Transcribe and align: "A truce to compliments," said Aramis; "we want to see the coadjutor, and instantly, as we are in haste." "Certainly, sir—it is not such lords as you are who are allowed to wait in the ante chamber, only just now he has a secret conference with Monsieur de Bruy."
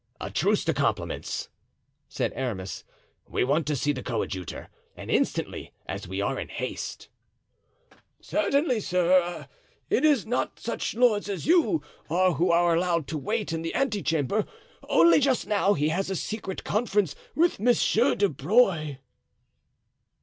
"A 0.19 0.31
truce 0.31 0.65
to 0.65 0.73
compliments," 0.73 1.49
said 2.09 2.33
Aramis; 2.35 2.83
"we 3.29 3.43
want 3.43 3.67
to 3.67 3.75
see 3.75 3.91
the 3.91 4.01
coadjutor, 4.01 4.67
and 4.97 5.11
instantly, 5.11 5.73
as 5.85 6.07
we 6.07 6.19
are 6.19 6.39
in 6.39 6.47
haste." 6.47 7.09
"Certainly, 8.19 8.79
sir—it 8.79 10.03
is 10.03 10.25
not 10.25 10.59
such 10.59 10.95
lords 10.95 11.29
as 11.29 11.45
you 11.45 11.83
are 12.09 12.33
who 12.33 12.49
are 12.51 12.73
allowed 12.75 13.05
to 13.09 13.17
wait 13.19 13.53
in 13.53 13.61
the 13.61 13.75
ante 13.75 14.01
chamber, 14.01 14.47
only 14.89 15.19
just 15.19 15.45
now 15.45 15.75
he 15.75 15.89
has 15.89 16.09
a 16.09 16.15
secret 16.15 16.63
conference 16.63 17.13
with 17.35 17.59
Monsieur 17.59 18.15
de 18.15 18.27
Bruy." 18.27 18.97